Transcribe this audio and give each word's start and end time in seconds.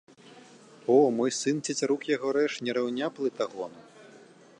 О, 0.93 0.95
мой 1.17 1.33
сын, 1.39 1.59
цецярук 1.67 2.01
яго 2.15 2.27
рэж, 2.39 2.51
не 2.69 2.75
раўня 2.79 3.11
плытагону. 3.19 3.79